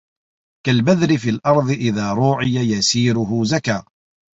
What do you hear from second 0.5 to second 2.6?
كَالْبَذْرِ فِي الْأَرْضِ إذَا رُوعِيَ